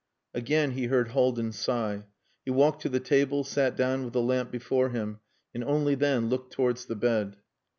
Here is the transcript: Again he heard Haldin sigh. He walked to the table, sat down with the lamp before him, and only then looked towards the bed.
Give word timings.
Again 0.33 0.71
he 0.71 0.87
heard 0.87 1.09
Haldin 1.09 1.51
sigh. 1.51 2.07
He 2.43 2.49
walked 2.49 2.81
to 2.81 2.89
the 2.89 2.99
table, 2.99 3.43
sat 3.43 3.75
down 3.77 4.03
with 4.03 4.13
the 4.13 4.21
lamp 4.23 4.49
before 4.49 4.89
him, 4.89 5.19
and 5.53 5.63
only 5.63 5.93
then 5.93 6.27
looked 6.27 6.51
towards 6.53 6.85
the 6.87 6.95
bed. 6.95 7.37